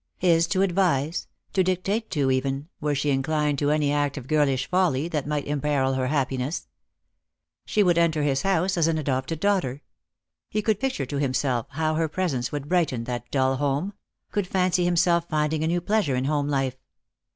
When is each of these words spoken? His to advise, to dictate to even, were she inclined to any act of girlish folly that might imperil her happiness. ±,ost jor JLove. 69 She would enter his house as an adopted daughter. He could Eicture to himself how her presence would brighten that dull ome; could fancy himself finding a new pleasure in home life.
His 0.17 0.47
to 0.47 0.63
advise, 0.63 1.27
to 1.53 1.63
dictate 1.63 2.09
to 2.09 2.31
even, 2.31 2.69
were 2.79 2.95
she 2.95 3.11
inclined 3.11 3.59
to 3.59 3.69
any 3.69 3.91
act 3.93 4.17
of 4.17 4.27
girlish 4.27 4.65
folly 4.67 5.07
that 5.07 5.27
might 5.27 5.45
imperil 5.45 5.93
her 5.93 6.07
happiness. 6.07 6.61
±,ost 6.61 6.65
jor 6.65 6.65
JLove. 6.65 7.63
69 7.63 7.63
She 7.67 7.83
would 7.83 7.97
enter 7.99 8.23
his 8.23 8.41
house 8.41 8.77
as 8.77 8.87
an 8.87 8.97
adopted 8.97 9.39
daughter. 9.39 9.83
He 10.49 10.63
could 10.63 10.79
Eicture 10.79 11.07
to 11.07 11.19
himself 11.19 11.67
how 11.69 11.93
her 11.93 12.07
presence 12.07 12.51
would 12.51 12.67
brighten 12.67 13.03
that 13.03 13.29
dull 13.29 13.61
ome; 13.63 13.93
could 14.31 14.47
fancy 14.47 14.85
himself 14.85 15.29
finding 15.29 15.63
a 15.63 15.67
new 15.67 15.81
pleasure 15.81 16.15
in 16.15 16.25
home 16.25 16.47
life. 16.49 16.77